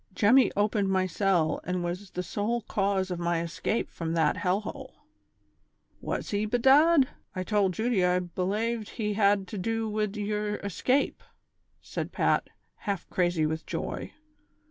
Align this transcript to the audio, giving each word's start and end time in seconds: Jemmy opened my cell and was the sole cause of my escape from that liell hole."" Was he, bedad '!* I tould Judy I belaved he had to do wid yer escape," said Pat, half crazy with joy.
Jemmy 0.15 0.51
opened 0.55 0.89
my 0.89 1.05
cell 1.05 1.61
and 1.63 1.83
was 1.83 2.09
the 2.09 2.23
sole 2.23 2.61
cause 2.63 3.11
of 3.11 3.19
my 3.19 3.39
escape 3.39 3.91
from 3.91 4.13
that 4.13 4.37
liell 4.37 4.61
hole."" 4.63 5.03
Was 6.01 6.31
he, 6.31 6.47
bedad 6.47 7.07
'!* 7.21 7.35
I 7.35 7.43
tould 7.43 7.73
Judy 7.73 8.03
I 8.03 8.17
belaved 8.19 8.89
he 8.97 9.13
had 9.13 9.47
to 9.49 9.59
do 9.59 9.87
wid 9.87 10.17
yer 10.17 10.55
escape," 10.63 11.21
said 11.83 12.11
Pat, 12.11 12.49
half 12.77 13.07
crazy 13.11 13.45
with 13.45 13.67
joy. 13.67 14.11